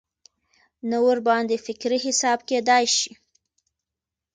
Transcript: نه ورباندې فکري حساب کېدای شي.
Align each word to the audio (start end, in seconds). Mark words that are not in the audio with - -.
نه 0.89 0.97
ورباندې 1.07 1.57
فکري 1.65 1.99
حساب 2.05 2.39
کېدای 2.49 2.85
شي. 2.97 3.11